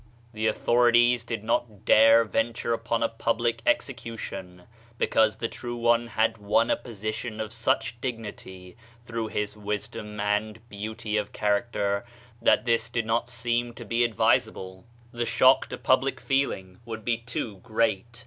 The 0.33 0.47
authorities 0.47 1.25
30 1.25 1.27
THE 1.27 1.29
SHINING 1.29 1.47
PATHWAY 1.59 1.67
did 1.67 1.73
not 1.75 1.85
dare 1.85 2.25
venture 2.25 2.73
upon 2.73 3.03
a 3.03 3.07
public 3.09 3.61
execution, 3.67 4.63
because 4.97 5.37
the 5.37 5.47
True 5.47 5.75
One 5.75 6.07
had 6.07 6.39
won 6.39 6.71
a 6.71 6.75
position 6.75 7.39
of 7.39 7.53
such 7.53 8.01
dignity, 8.01 8.75
through 9.05 9.27
his 9.27 9.55
wisdom 9.55 10.19
and 10.19 10.67
beauty 10.69 11.17
of 11.17 11.33
character, 11.33 12.03
that 12.41 12.65
this 12.65 12.89
did 12.89 13.05
not 13.05 13.29
seem 13.29 13.75
to 13.75 13.85
be 13.85 14.03
ad 14.03 14.15
visable, 14.17 14.85
the 15.11 15.27
shock 15.27 15.67
to 15.69 15.77
public 15.77 16.19
feeling 16.19 16.79
would 16.83 17.05
be 17.05 17.19
too 17.19 17.57
great. 17.57 18.19